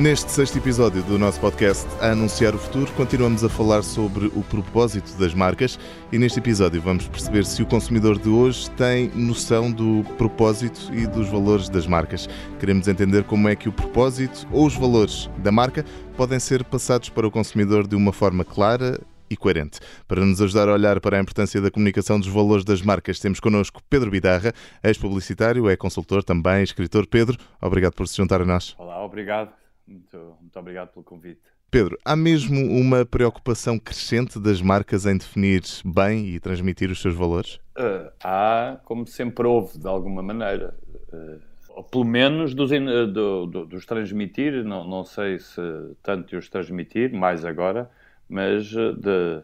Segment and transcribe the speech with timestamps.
[0.00, 4.42] Neste sexto episódio do nosso podcast A Anunciar o Futuro, continuamos a falar sobre o
[4.42, 5.78] propósito das marcas
[6.10, 11.06] e neste episódio vamos perceber se o consumidor de hoje tem noção do propósito e
[11.06, 12.26] dos valores das marcas.
[12.58, 15.84] Queremos entender como é que o propósito ou os valores da marca
[16.16, 18.98] podem ser passados para o consumidor de uma forma clara
[19.28, 19.80] e coerente.
[20.08, 23.38] Para nos ajudar a olhar para a importância da comunicação dos valores das marcas, temos
[23.38, 27.06] connosco Pedro Bidarra, ex-publicitário, é consultor também, escritor.
[27.06, 28.74] Pedro, obrigado por se juntar a nós.
[28.78, 29.59] Olá, obrigado.
[29.90, 31.40] Muito, muito obrigado pelo convite.
[31.68, 37.14] Pedro, há mesmo uma preocupação crescente das marcas em definir bem e transmitir os seus
[37.14, 37.56] valores?
[37.76, 40.76] Uh, há, como sempre houve, de alguma maneira.
[41.12, 45.60] Uh, ou pelo menos dos, uh, do, do, dos transmitir, não, não sei se
[46.02, 47.90] tanto de os transmitir, mais agora,
[48.28, 49.42] mas de,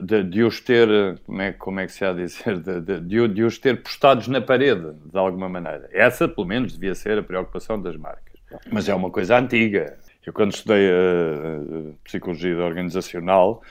[0.00, 3.28] de, de, os ter, como é, como é que se há a dizer, de, de,
[3.28, 5.88] de os ter postados na parede, de alguma maneira.
[5.92, 8.31] Essa, pelo menos, devia ser a preocupação das marcas.
[8.70, 9.98] Mas é uma coisa antiga.
[10.24, 13.62] Eu, quando estudei a, a psicologia organizacional,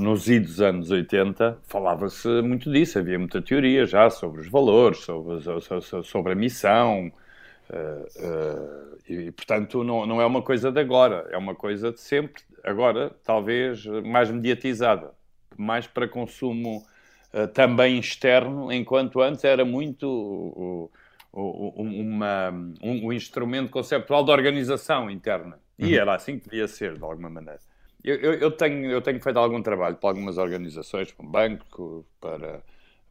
[0.00, 6.32] nos idos anos 80, falava-se muito disso, havia muita teoria já sobre os valores, sobre,
[6.32, 7.12] a missão,
[9.08, 13.84] e portanto não, é uma coisa de agora, é uma coisa de sempre, agora talvez
[13.86, 15.12] mais mediatizada,
[15.56, 16.84] mais para consumo
[17.52, 20.90] também externo, enquanto antes era muito
[21.34, 22.50] uma,
[22.82, 25.58] um, um, instrumento conceptual de organização interna.
[25.78, 26.00] E uhum.
[26.00, 27.58] era assim que devia ser, de alguma maneira.
[28.02, 32.06] Eu, eu, eu, tenho, eu tenho feito algum trabalho para algumas organizações, para um banco,
[32.20, 32.62] para,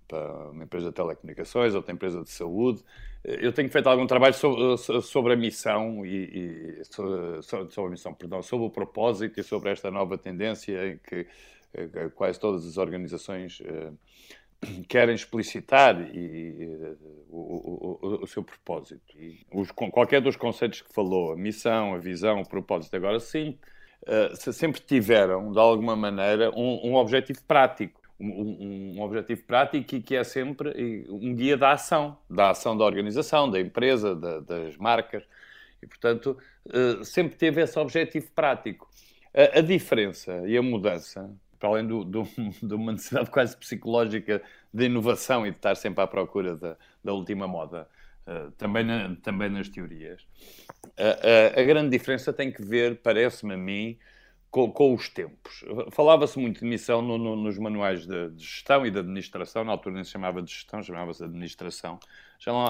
[0.08, 2.84] para uma empresa de telecomunicações, outra empresa de saúde.
[3.24, 8.14] Eu tenho feito algum trabalho sobre, sobre a missão e, e sobre, sobre, a missão,
[8.14, 11.26] perdão, sobre o propósito e sobre esta nova tendência em que
[11.74, 13.98] eh, quase todas as organizações uh,
[14.88, 16.96] querem explicitar e,
[17.30, 19.02] o, o, o, seu propósito.
[19.18, 23.58] E os, qualquer dos conceitos que falou, a missão, a visão, o propósito, agora sim,
[24.04, 28.02] uh, sempre tiveram, de alguma maneira, um, um objetivo prático.
[28.20, 32.86] Um, um, objetivo prático e que é sempre um guia da ação, da ação da
[32.86, 35.24] organização, da empresa, da, das marcas.
[35.82, 36.38] E, portanto,
[36.68, 38.88] uh, sempre teve esse objetivo prático.
[39.34, 41.30] A, a diferença e a mudança
[41.64, 42.24] para além do, do,
[42.62, 44.44] de uma necessidade quase psicológica
[44.74, 47.88] de inovação e de estar sempre à procura da, da última moda,
[48.28, 50.24] uh, também, na, também nas teorias.
[50.84, 53.98] Uh, uh, a grande diferença tem que ver, parece-me a mim,
[54.52, 55.64] com, com os tempos.
[55.92, 59.72] Falava-se muito de missão no, no, nos manuais de, de, gestão e de administração, na
[59.72, 61.98] altura nem se chamava de gestão, chamava-se administração.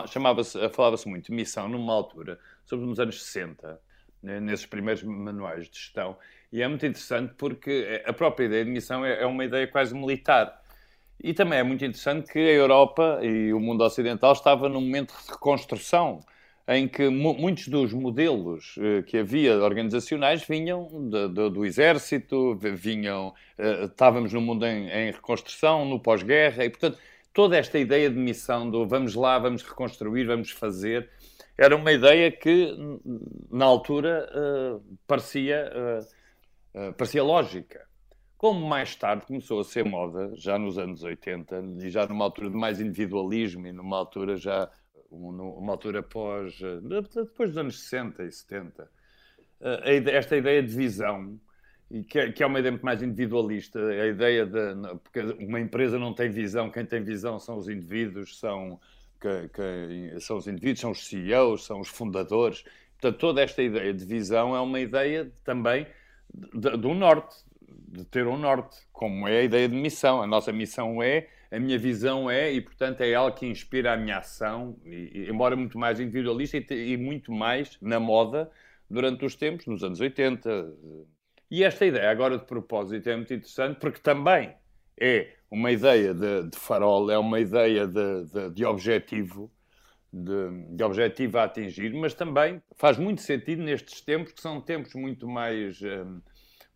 [0.08, 3.82] Chamava-se, falava-se muito de missão numa altura, sobre nos anos 60,
[4.22, 6.16] né, nesses primeiros manuais de gestão,
[6.54, 9.96] e é muito interessante porque a própria ideia de missão é, é uma ideia quase
[9.96, 10.62] militar.
[11.20, 15.16] E também é muito interessante que a Europa e o mundo ocidental estava num momento
[15.16, 16.20] de reconstrução
[16.68, 23.34] em que muitos dos modelos uh, que havia organizacionais vinham de, de, do exército, vinham,
[23.58, 27.00] uh, estávamos num mundo em, em reconstrução, no pós-guerra, e portanto
[27.34, 31.10] toda esta ideia de missão do vamos lá, vamos reconstruir, vamos fazer,
[31.58, 32.78] era uma ideia que
[33.52, 34.30] na altura
[35.08, 35.72] parecia
[36.74, 37.88] eh, parecia lógica.
[38.38, 42.50] Como mais tarde começou a ser moda, já nos anos 80, e já numa altura
[42.50, 44.70] de mais individualismo, e numa altura já,
[45.10, 48.90] uma altura pós, eh, depois dos anos 60 e 70,
[49.62, 51.40] eh, esta ideia de visão,
[52.16, 54.60] é, que é uma ideia muito mais individualista, a ideia de.
[55.04, 58.80] Porque uma empresa não tem visão, quem tem visão são os indivíduos, são,
[59.22, 62.64] que, são os indivíduos, são os CEOs, são os fundadores.
[63.00, 65.86] Portanto, toda esta ideia de visão é uma ideia também
[66.34, 67.36] do norte,
[67.88, 70.22] de ter um norte, como é a ideia de missão.
[70.22, 73.98] A nossa missão é, a minha visão é, e portanto é ela que inspira a
[73.98, 78.50] minha ação, e, embora muito mais individualista e, e, muito mais na moda
[78.90, 80.74] durante os tempos, nos anos 80.
[81.52, 84.56] E esta ideia agora de propósito é muito interessante porque também
[85.00, 89.52] é uma ideia de, de farol, é uma ideia de, de, de objetivo.
[90.16, 94.94] De, de, objetivo a atingir, mas também faz muito sentido nestes tempos, que são tempos
[94.94, 96.22] muito mais um,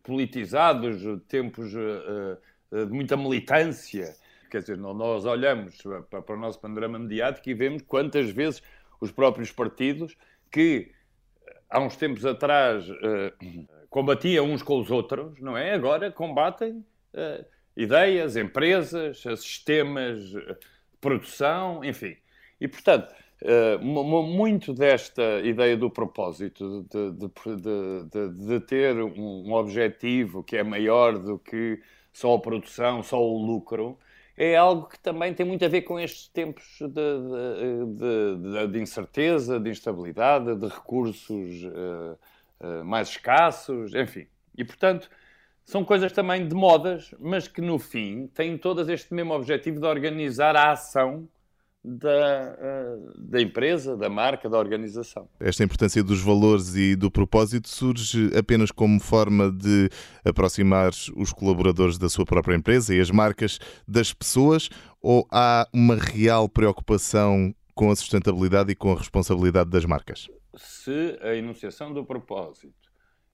[0.02, 2.36] politizados, tempos uh,
[2.72, 4.16] uh, de muita militância.
[4.50, 5.80] Quer dizer, nós olhamos
[6.10, 8.60] para, para o nosso panorama mediático e vemos quantas vezes
[9.00, 10.16] os próprios partidos
[10.50, 10.90] que
[11.70, 15.72] há uns tempos atrás uh, combatia uns com os outros, não é?
[15.72, 17.44] Agora combatem uh,
[17.76, 20.56] ideias, empresas, sistemas de
[21.00, 22.16] produção, enfim.
[22.60, 27.28] E, portanto, uh, muito desta ideia do propósito, de, de,
[28.10, 31.80] de, de ter um, um objetivo que é maior do que
[32.12, 33.98] só a produção, só o lucro,
[34.36, 36.78] é algo que também tem muito a ver com estes tempos
[38.70, 42.16] de, incerteza, de instabilidade, de recursos uh,
[42.60, 44.28] uh, mais escassos, enfim.
[44.56, 45.10] E, portanto,
[45.64, 49.86] são coisas também de modas, mas que no fim têm todas este mesmo objetivo de
[49.86, 51.28] organizar a ação
[51.96, 55.28] da, uh, da empresa, da marca, da organização.
[55.40, 59.88] Esta importância dos valores e do propósito surge apenas como forma de
[60.24, 64.68] aproximar os colaboradores da sua própria empresa e as marcas das pessoas
[65.00, 70.28] ou há uma real preocupação com a sustentabilidade e com a responsabilidade das marcas?
[70.56, 72.74] Se a enunciação do propósito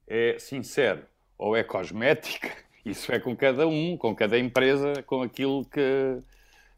[0.06, 1.02] é sincero
[1.36, 2.50] ou é cosmética,
[2.84, 6.22] isso é com cada um, com cada empresa, com aquilo que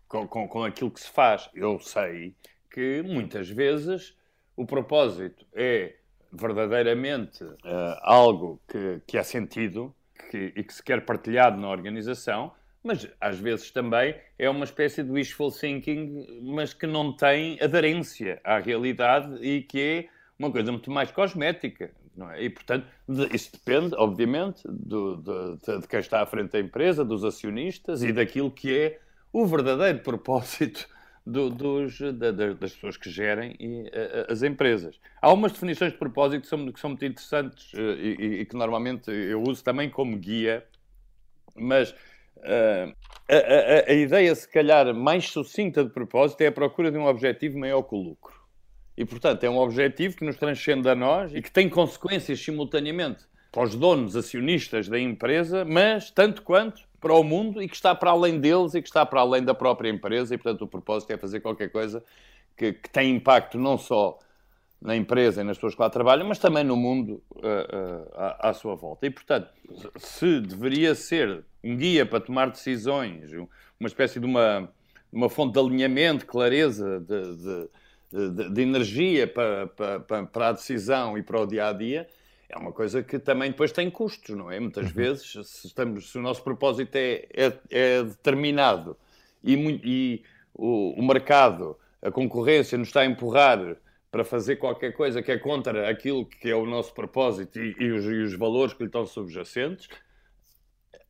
[0.08, 1.48] com, com, com aquilo que se faz.
[1.54, 2.34] Eu sei
[2.70, 4.16] que muitas vezes
[4.56, 5.94] o propósito é
[6.32, 7.56] verdadeiramente uh,
[8.02, 9.94] algo que, que é sentido
[10.30, 15.02] que, e que se quer partilhado na organização, mas às vezes também é uma espécie
[15.02, 20.70] de wishful thinking, mas que não tem aderência à realidade e que é uma coisa
[20.70, 21.90] muito mais cosmética.
[22.16, 22.44] Não é?
[22.44, 22.86] E, portanto,
[23.32, 28.10] isso depende, obviamente, do, de, de quem está à frente da empresa, dos acionistas e
[28.10, 29.00] daquilo que é
[29.38, 30.88] o verdadeiro propósito
[31.26, 34.98] do, dos, da, das pessoas que gerem e, uh, as empresas.
[35.20, 38.56] Há umas definições de propósito que são, que são muito interessantes uh, e, e, que
[38.56, 40.64] normalmente eu uso também como guia,
[41.54, 42.94] mas uh,
[43.28, 47.04] a, a, a, ideia, se calhar, mais sucinta de propósito é a procura de um
[47.04, 48.40] objetivo maior que o lucro.
[48.96, 53.26] E, portanto, é um objetivo que nos transcende a nós e que tem consequências simultaneamente
[53.52, 57.94] para os donos acionistas da empresa, mas tanto quanto para o mundo e que está
[57.94, 61.12] para além deles e que está para além da própria empresa e, portanto, o propósito
[61.12, 62.02] é fazer qualquer coisa
[62.56, 64.18] que, que tem impacto não só
[64.80, 68.50] na empresa e nas pessoas que lá trabalham, mas também no mundo uh, uh, à,
[68.50, 69.06] à, sua volta.
[69.06, 69.48] E, portanto,
[69.96, 74.68] se deveria ser um guia para tomar decisões, uma espécie de uma,
[75.12, 81.16] uma fonte de alinhamento, clareza, de, de, de, de energia para, para, para a decisão
[81.16, 82.06] e para o dia a dia,
[82.48, 84.60] é uma coisa que também depois tem custos, não é?
[84.60, 84.92] Muitas uhum.
[84.92, 88.96] vezes, se, estamos, se o nosso propósito é, é, é determinado
[89.42, 89.54] e,
[89.84, 93.76] e o, o, mercado, a concorrência nos está a empurrar
[94.10, 97.90] para fazer qualquer coisa que é contra aquilo que é o nosso propósito e, e,
[97.90, 99.88] os, e os, valores que lhe estão subjacentes,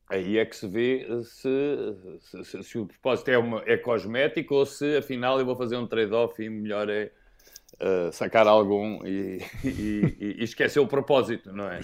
[0.09, 4.65] aí é que se vê se, se, se o propósito é, uma, é cosmético ou
[4.65, 7.11] se afinal eu vou fazer um trade-off e melhor é
[7.81, 11.79] uh, sacar algum e, e, e, esquecer o propósito, não é?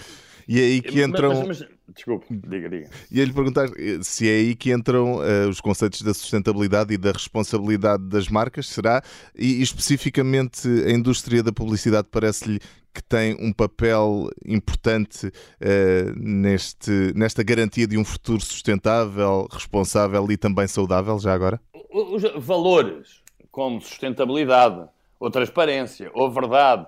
[0.46, 1.46] E é aí que entram.
[1.46, 2.90] Mas, mas, desculpe, diga, diga.
[3.10, 6.98] E lhe perguntar eh, se é aí que entram uh, os conceitos da sustentabilidade e
[6.98, 9.02] da responsabilidade das marcas, será?
[9.34, 12.60] E, e especificamente a indústria da publicidade parece-lhe
[12.92, 20.36] que tem um papel importante uh, neste, nesta garantia de um futuro sustentável, responsável e
[20.36, 21.60] também saudável, já agora?
[21.90, 24.88] Os valores como sustentabilidade,
[25.24, 26.86] ou transparência, ou verdade.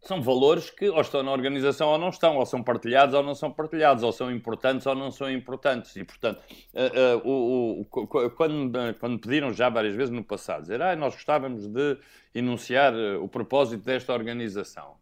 [0.00, 3.34] São valores que ou estão na organização ou não estão, ou são partilhados ou não
[3.34, 5.96] são partilhados, ou são importantes ou não são importantes.
[5.96, 6.42] E, portanto,
[6.74, 11.14] uh, uh, o, o, quando, quando pediram já várias vezes no passado, dizer, ah, nós
[11.14, 11.96] gostávamos de
[12.34, 14.96] enunciar eh, o propósito desta organização.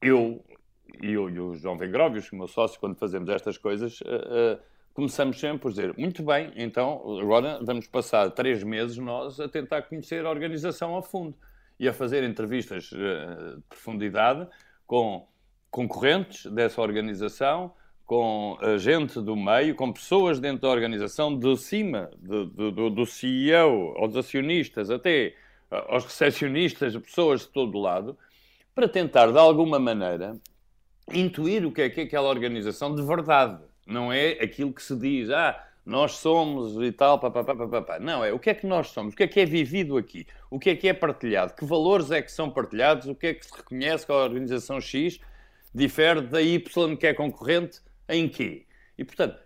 [0.00, 0.42] Eu,
[1.02, 4.58] e, o João Vengróvios, o meu sócio, quando fazemos estas coisas, uh,
[4.94, 9.82] começamos sempre por dizer, muito bem, então agora vamos passar três meses nós a tentar
[9.82, 11.34] conhecer a organização a fundo
[11.80, 14.46] e a fazer entrevistas uh, de profundidade
[14.86, 15.26] com
[15.70, 17.72] concorrentes dessa organização,
[18.04, 23.94] com gente do meio, com pessoas dentro da organização, de cima, do, do, do CEO,
[23.96, 25.34] aos acionistas, até
[25.70, 28.18] aos recepcionistas, pessoas de todo lado,
[28.74, 30.36] para tentar, de alguma maneira,
[31.10, 34.96] intuir o que é que é aquela organização de verdade não é aquilo que se
[34.96, 37.98] diz, ah, nós somos e tal, papapá, papapá.
[37.98, 40.26] Não, é o que é que nós somos, o que é que é vivido aqui,
[40.50, 43.34] o que é que é partilhado, que valores é que são partilhados, o que é
[43.34, 45.18] que se reconhece que a organização X
[45.74, 48.66] difere da Y que é concorrente em quê?
[48.96, 49.38] E, portanto,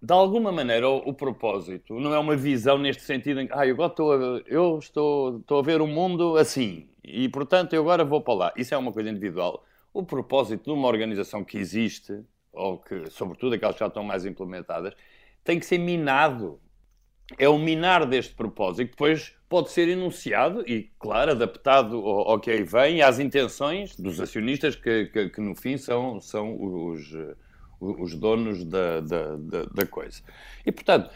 [0.00, 3.66] de alguma maneira, o, o, propósito não é uma visão neste sentido em que ah,
[3.66, 7.82] eu, agora estou a, eu estou, estou a ver o mundo assim e, portanto, eu
[7.82, 8.52] agora vou para lá.
[8.56, 9.64] Isso é uma coisa individual.
[9.92, 14.24] O propósito de uma organização que existe ou que, sobretudo aquelas que já estão mais
[14.24, 14.94] implementadas,
[15.42, 16.60] tem que ser minado.
[17.38, 22.50] É o minar deste propósito, depois pode ser enunciado e, claro, adaptado ao, ao que
[22.50, 27.10] aí vem às intenções dos acionistas que, que, que no fim são, são os,
[27.80, 30.22] os donos da, da, da, da coisa.
[30.66, 31.10] E, portanto,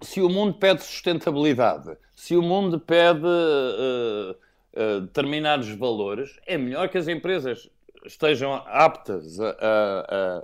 [0.00, 6.88] se o mundo pede sustentabilidade, se o mundo pede uh, uh, determinados valores, é melhor
[6.88, 7.68] que as empresas
[8.06, 9.50] estejam aptas a,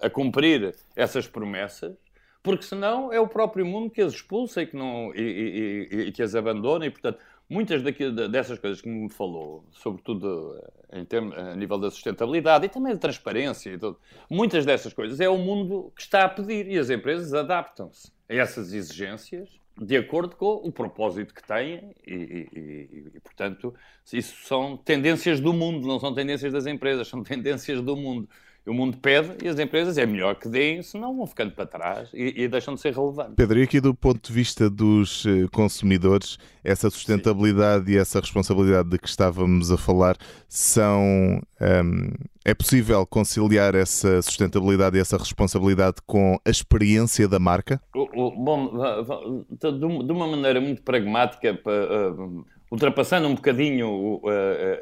[0.02, 1.96] a, a, cumprir essas promessas,
[2.42, 6.12] porque senão é o próprio mundo que as expulsa e que, não, e, e, e
[6.12, 10.58] que as abandona, e portanto, muitas daqui, dessas coisas que me falou, sobretudo
[10.90, 14.92] eh, em termos, a nível da sustentabilidade e também da transparência, e tudo, muitas dessas
[14.92, 19.61] coisas é o mundo que está a pedir e as empresas adaptam-se a essas exigências
[19.80, 23.74] de acordo com o propósito que têm e, e, e, portanto,
[24.12, 28.28] isso são tendências do mundo, não são tendências das empresas, são tendências do mundo.
[28.64, 32.10] O mundo pede e as empresas é melhor que deem, senão vão ficando para trás
[32.14, 33.34] e, e deixam de ser relevantes.
[33.34, 37.92] Pedro, e aqui do ponto de vista dos eh, consumidores, essa sustentabilidade Sim.
[37.92, 40.16] e essa responsabilidade de que estávamos a falar
[40.48, 41.40] são.
[41.60, 42.12] Hum,
[42.44, 47.80] é possível conciliar essa sustentabilidade e essa responsabilidade com a experiência da marca?
[47.94, 48.72] Bom,
[49.60, 51.56] de uma maneira muito pragmática,
[52.72, 54.22] ultrapassando um bocadinho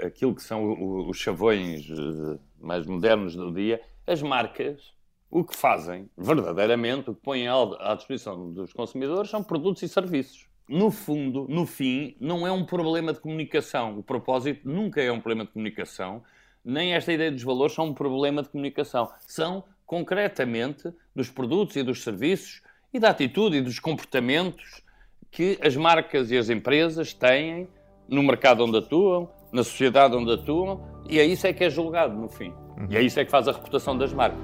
[0.07, 4.93] aquilo que são os chavões eh, mais modernos do dia, as marcas
[5.29, 10.49] o que fazem, verdadeiramente, o que põem à disposição dos consumidores são produtos e serviços.
[10.69, 13.99] No fundo, no fim, não é um problema de comunicação.
[13.99, 16.23] O propósito nunca é um problema de comunicação,
[16.65, 19.11] nem esta ideia dos valores são um problema de comunicação.
[19.27, 24.83] São, concretamente, dos produtos e dos serviços e da atitude e dos comportamentos
[25.31, 27.69] que as marcas e as empresas têm
[28.11, 32.15] no mercado onde atuam, na sociedade onde atuam, e é isso é que é julgado
[32.15, 32.53] no fim.
[32.79, 32.87] Uhum.
[32.91, 34.41] E é isso é que faz a reputação das marcas.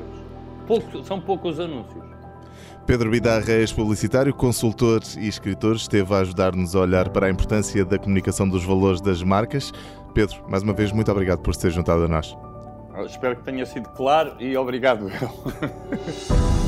[0.67, 2.05] Pouco, são poucos anúncios.
[2.87, 7.85] Pedro Bidarra é ex-publicitário, consultor e escritor, esteve a ajudar-nos a olhar para a importância
[7.85, 9.73] da comunicação dos valores das marcas.
[10.15, 12.37] Pedro, mais uma vez, muito obrigado por se ter juntado a nós.
[13.05, 15.11] Espero que tenha sido claro e obrigado.